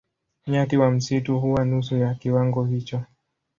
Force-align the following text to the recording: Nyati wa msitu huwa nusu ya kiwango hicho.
Nyati 0.47 0.77
wa 0.77 0.91
msitu 0.91 1.39
huwa 1.39 1.65
nusu 1.65 1.97
ya 1.97 2.13
kiwango 2.13 2.65
hicho. 2.65 3.01